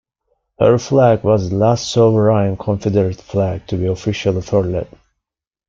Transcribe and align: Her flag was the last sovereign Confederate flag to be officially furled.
Her 0.57 0.79
flag 0.79 1.23
was 1.23 1.51
the 1.51 1.57
last 1.57 1.91
sovereign 1.91 2.57
Confederate 2.57 3.21
flag 3.21 3.67
to 3.67 3.77
be 3.77 3.85
officially 3.85 4.41
furled. 4.41 4.87